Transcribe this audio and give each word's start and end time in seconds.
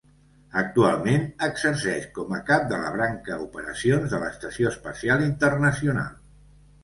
Actualment 0.59 1.25
exerceix 1.47 2.07
com 2.15 2.33
a 2.37 2.39
cap 2.47 2.65
de 2.71 2.79
la 2.85 2.89
branca 2.95 3.37
operacions 3.45 4.15
de 4.15 4.21
l'Estació 4.23 4.71
Espacial 4.75 5.23
Internacional. 5.27 6.11